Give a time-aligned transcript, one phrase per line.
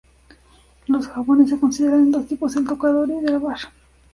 [0.87, 3.59] Los jabones se consideran de dos tipos: de tocador y de lavar.